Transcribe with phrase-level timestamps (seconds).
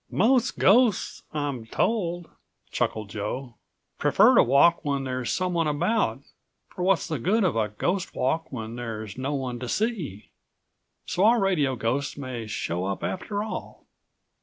[0.09, 2.27] "Most ghosts, I'm told,"
[2.71, 3.53] chuckled Joe,
[3.99, 6.21] "prefer to walk when there's someone about,
[6.69, 10.31] for what's the good of a ghost walk when there's no one to see.
[11.05, 13.85] So our radio ghost may show up after all."